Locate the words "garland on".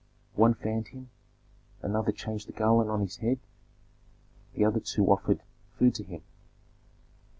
2.53-3.01